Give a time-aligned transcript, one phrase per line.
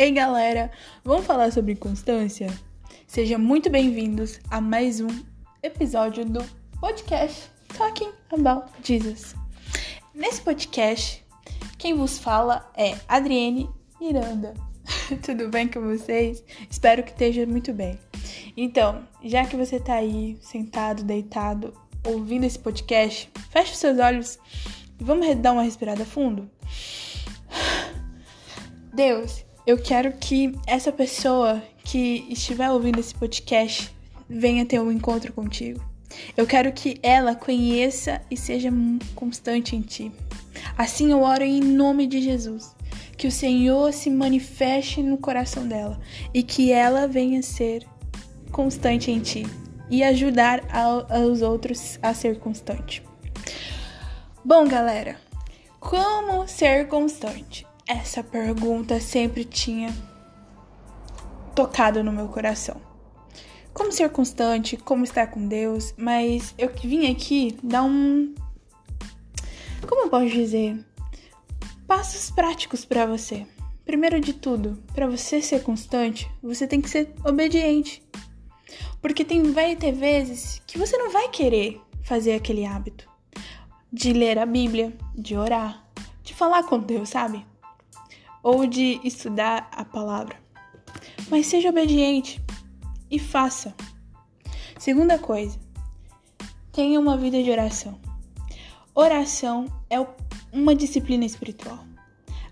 [0.00, 0.70] Ei galera,
[1.04, 2.46] vamos falar sobre constância?
[3.06, 5.08] Sejam muito bem-vindos a mais um
[5.62, 6.42] episódio do
[6.80, 9.34] podcast Talking About Jesus.
[10.14, 11.22] Nesse podcast,
[11.76, 13.68] quem vos fala é Adriene
[14.00, 14.54] Miranda.
[15.22, 16.42] Tudo bem com vocês?
[16.70, 17.98] Espero que esteja muito bem.
[18.56, 21.74] Então, já que você tá aí sentado, deitado,
[22.06, 24.38] ouvindo esse podcast, feche os seus olhos
[24.98, 26.50] e vamos dar uma respirada fundo.
[28.94, 33.94] Deus, eu quero que essa pessoa que estiver ouvindo esse podcast
[34.28, 35.80] venha ter um encontro contigo.
[36.36, 38.68] Eu quero que ela conheça e seja
[39.14, 40.10] constante em ti.
[40.76, 42.74] Assim eu oro em nome de Jesus.
[43.16, 46.00] Que o Senhor se manifeste no coração dela
[46.34, 47.86] e que ela venha ser
[48.50, 49.46] constante em ti
[49.88, 53.04] e ajudar aos outros a ser constante.
[54.44, 55.16] Bom, galera,
[55.78, 57.69] como ser constante?
[57.90, 59.92] Essa pergunta sempre tinha
[61.56, 62.80] tocado no meu coração.
[63.74, 68.32] Como ser constante, como estar com Deus, mas eu vim aqui dar um.
[69.88, 70.78] Como eu posso dizer?
[71.88, 73.44] Passos práticos para você.
[73.84, 78.08] Primeiro de tudo, para você ser constante, você tem que ser obediente.
[79.02, 83.10] Porque tem vai ter vezes que você não vai querer fazer aquele hábito
[83.92, 85.84] de ler a Bíblia, de orar,
[86.22, 87.49] de falar com Deus, sabe?
[88.42, 90.36] Ou de estudar a palavra.
[91.28, 92.42] Mas seja obediente
[93.10, 93.74] e faça.
[94.78, 95.58] Segunda coisa,
[96.72, 97.98] tenha uma vida de oração.
[98.94, 99.96] Oração é
[100.52, 101.78] uma disciplina espiritual.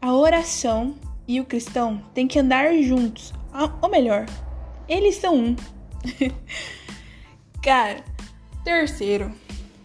[0.00, 0.94] A oração
[1.26, 3.32] e o cristão têm que andar juntos,
[3.80, 4.26] ou melhor,
[4.88, 5.56] eles são um.
[7.62, 8.04] Cara,
[8.62, 9.32] terceiro,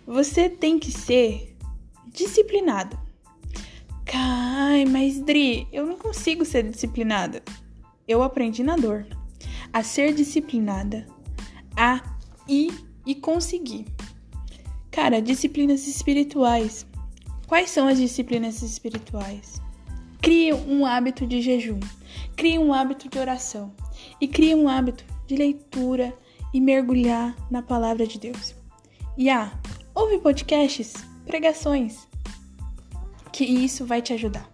[0.05, 1.55] você tem que ser
[2.07, 2.99] disciplinado.
[4.61, 7.41] Ai, mas Dri, eu não consigo ser disciplinada.
[8.05, 9.07] Eu aprendi na dor
[9.71, 11.07] a ser disciplinada,
[11.77, 12.03] a
[12.45, 12.73] ir
[13.05, 13.85] e conseguir.
[14.91, 16.85] Cara, disciplinas espirituais.
[17.47, 19.61] Quais são as disciplinas espirituais?
[20.21, 21.79] Crie um hábito de jejum,
[22.35, 23.73] crie um hábito de oração
[24.19, 26.13] e crie um hábito de leitura
[26.53, 28.53] e mergulhar na palavra de Deus.
[29.17, 29.57] E ah,
[29.95, 30.95] ouve podcasts,
[31.25, 32.08] pregações,
[33.31, 34.49] que isso vai te ajudar.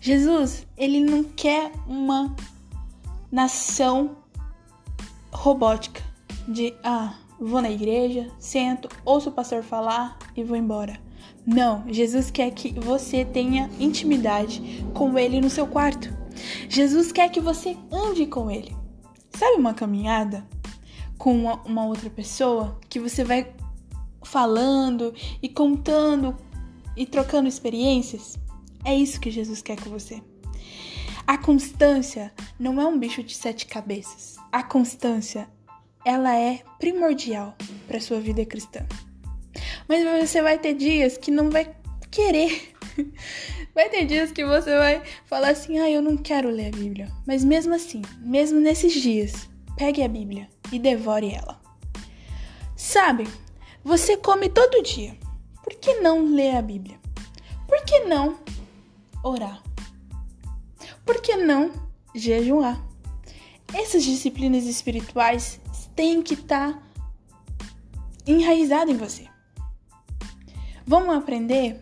[0.00, 2.34] Jesus, ele não quer uma
[3.30, 4.16] nação
[5.32, 6.02] robótica
[6.48, 10.98] de ah, vou na igreja, sento, ouço o pastor falar e vou embora.
[11.46, 16.12] Não, Jesus quer que você tenha intimidade com ele no seu quarto.
[16.68, 18.76] Jesus quer que você ande com ele.
[19.32, 20.46] Sabe uma caminhada
[21.16, 23.52] com uma, uma outra pessoa que você vai
[24.22, 26.36] falando e contando
[27.00, 28.38] e trocando experiências?
[28.84, 30.22] É isso que Jesus quer com você.
[31.26, 34.36] A constância não é um bicho de sete cabeças.
[34.52, 35.48] A constância,
[36.04, 37.56] ela é primordial
[37.88, 38.86] para sua vida cristã.
[39.88, 41.74] Mas você vai ter dias que não vai
[42.10, 42.74] querer.
[43.72, 47.08] Vai ter dias que você vai falar assim: "Ah, eu não quero ler a Bíblia".
[47.24, 51.62] Mas mesmo assim, mesmo nesses dias, pegue a Bíblia e devore ela.
[52.76, 53.28] Sabe?
[53.84, 55.16] Você come todo dia.
[55.70, 56.98] Por que não ler a Bíblia?
[57.68, 58.36] Por que não
[59.22, 59.62] orar?
[61.06, 61.70] Por que não
[62.12, 62.84] jejuar?
[63.72, 65.60] Essas disciplinas espirituais
[65.94, 66.82] têm que estar tá
[68.26, 69.28] enraizadas em você.
[70.84, 71.80] Vamos aprender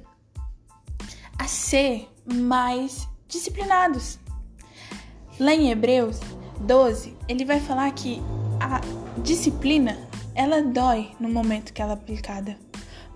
[1.38, 4.18] a ser mais disciplinados.
[5.40, 6.20] Lá em Hebreus
[6.60, 8.20] 12, ele vai falar que
[8.60, 8.82] a
[9.22, 9.96] disciplina
[10.34, 12.67] ela dói no momento que ela é aplicada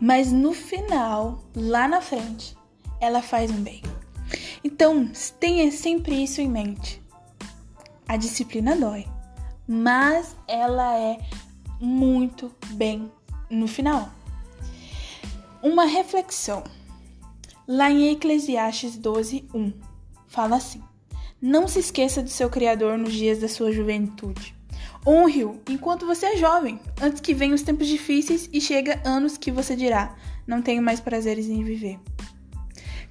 [0.03, 2.57] mas no final, lá na frente,
[3.01, 3.81] ela faz um bem.
[4.65, 5.09] Então,
[5.39, 7.01] tenha sempre isso em mente.
[8.09, 9.07] A disciplina dói,
[9.65, 11.21] mas ela é
[11.81, 13.13] muito bem
[13.49, 14.11] no final.
[15.63, 16.65] Uma reflexão.
[17.69, 19.72] Lá em Eclesiastes 12, 1,
[20.27, 20.83] fala assim:
[21.41, 24.53] Não se esqueça do seu Criador nos dias da sua juventude
[25.07, 29.51] Honre-o enquanto você é jovem, antes que venham os tempos difíceis e chega anos que
[29.51, 30.15] você dirá:
[30.47, 31.99] não tenho mais prazeres em viver.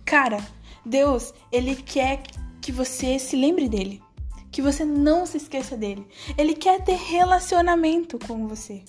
[0.05, 0.37] Cara,
[0.85, 2.21] Deus, ele quer
[2.61, 4.01] que você se lembre dele,
[4.51, 6.07] que você não se esqueça dele.
[6.37, 8.83] Ele quer ter relacionamento com você.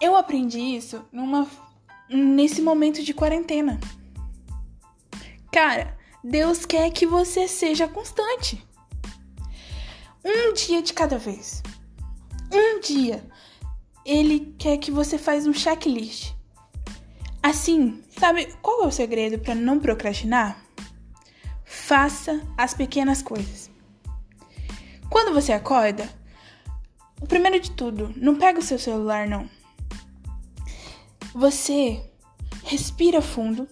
[0.00, 1.46] Eu aprendi isso numa
[2.08, 3.78] nesse momento de quarentena.
[5.52, 8.66] Cara, Deus quer que você seja constante.
[10.24, 11.62] Um dia de cada vez.
[12.52, 13.24] Um dia.
[14.04, 16.34] Ele quer que você faz um checklist.
[17.42, 20.62] Assim, sabe qual é o segredo para não procrastinar?
[21.64, 23.70] Faça as pequenas coisas.
[25.08, 26.08] Quando você acorda,
[27.20, 29.48] o primeiro de tudo, não pega o seu celular não.
[31.34, 32.04] Você
[32.64, 33.66] respira fundo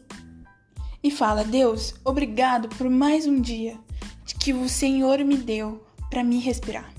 [1.03, 3.79] e fala: "Deus, obrigado por mais um dia
[4.41, 6.93] que o Senhor me deu para me respirar.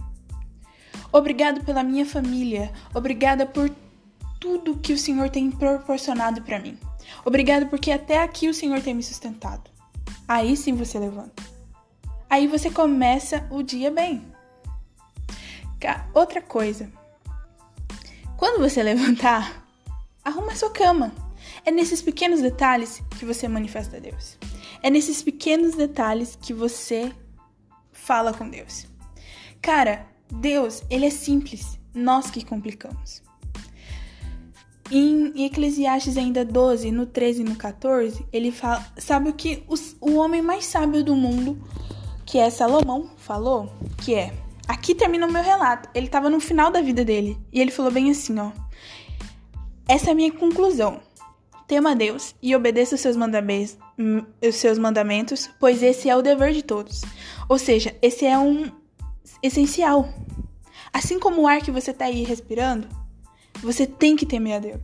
[1.12, 3.70] Obrigado pela minha família, obrigada por
[4.40, 6.78] tudo que o Senhor tem proporcionado para mim.
[7.26, 9.70] Obrigado porque até aqui o Senhor tem me sustentado.
[10.28, 11.44] Aí sim você levanta.
[12.30, 14.24] Aí você começa o dia bem.
[16.14, 16.92] Outra coisa.
[18.38, 19.66] Quando você levantar,
[20.24, 21.12] arruma sua cama.
[21.66, 24.38] É nesses pequenos detalhes que você manifesta a Deus.
[24.82, 27.12] É nesses pequenos detalhes que você
[27.92, 28.89] fala com Deus.
[29.62, 33.22] Cara, Deus, ele é simples, nós que complicamos.
[34.92, 39.96] Em Eclesiastes ainda 12, no 13 e no 14, ele fala, sabe o que os,
[40.02, 41.62] o homem mais sábio do mundo,
[42.26, 43.72] que é Salomão, falou?
[43.98, 44.34] Que é,
[44.68, 45.90] aqui termina o meu relato.
[45.94, 48.52] Ele estava no final da vida dele e ele falou bem assim, ó.
[49.88, 51.02] Essa é a minha conclusão.
[51.68, 56.64] Tema Deus e obedeça os seus os seus mandamentos, pois esse é o dever de
[56.64, 57.02] todos.
[57.48, 58.72] Ou seja, esse é um
[59.42, 60.08] essencial.
[60.92, 62.88] Assim como o ar que você está aí respirando,
[63.62, 64.82] você tem que temer a Deus.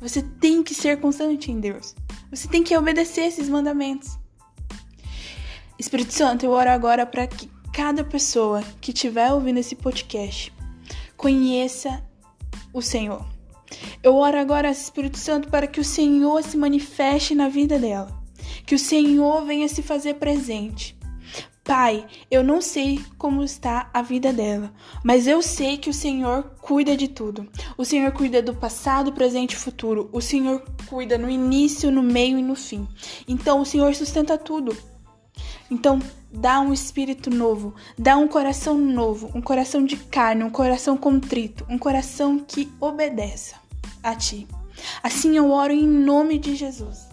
[0.00, 1.94] Você tem que ser constante em Deus.
[2.30, 4.18] Você tem que obedecer esses mandamentos.
[5.78, 10.52] Espírito Santo, eu oro agora para que cada pessoa que estiver ouvindo esse podcast
[11.16, 12.04] conheça
[12.72, 13.26] o Senhor.
[14.02, 18.22] Eu oro agora, Espírito Santo, para que o Senhor se manifeste na vida dela.
[18.66, 20.96] Que o Senhor venha se fazer presente.
[21.64, 24.72] Pai, eu não sei como está a vida dela,
[25.04, 27.48] mas eu sei que o Senhor cuida de tudo.
[27.78, 30.10] O Senhor cuida do passado, presente e futuro.
[30.12, 32.88] O Senhor cuida no início, no meio e no fim.
[33.28, 34.76] Então o Senhor sustenta tudo.
[35.70, 36.00] Então,
[36.32, 41.64] dá um espírito novo, dá um coração novo, um coração de carne, um coração contrito,
[41.68, 43.54] um coração que obedeça
[44.02, 44.48] a ti.
[45.00, 47.08] Assim eu oro em nome de Jesus.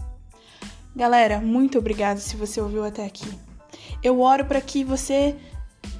[0.95, 3.48] Galera, muito obrigada se você ouviu até aqui.
[4.03, 5.35] Eu oro para que você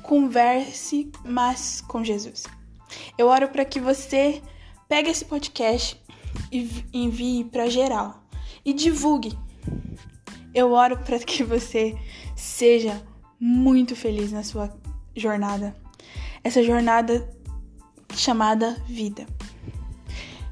[0.03, 2.45] converse mais com Jesus.
[3.17, 4.41] Eu oro para que você
[4.87, 6.01] pegue esse podcast
[6.51, 8.23] e envie para geral
[8.65, 9.37] e divulgue.
[10.53, 11.95] Eu oro para que você
[12.35, 13.01] seja
[13.39, 14.75] muito feliz na sua
[15.15, 15.75] jornada.
[16.43, 17.29] Essa jornada
[18.15, 19.27] chamada vida.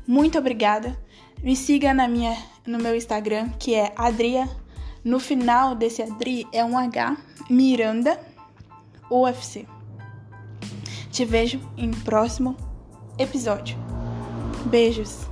[0.06, 0.98] Muito obrigada.
[1.42, 4.48] Me siga na minha no meu Instagram, que é Adria
[5.08, 7.16] no final desse Adri é um H,
[7.50, 8.20] Miranda,
[9.10, 9.66] UFC.
[11.12, 12.56] Te vejo em próximo
[13.18, 13.78] episódio.
[14.66, 15.28] Beijos.